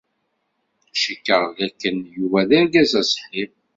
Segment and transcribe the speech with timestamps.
[1.01, 3.45] Cikkeɣ dakken Yuba d argaz aṣeḥḥi.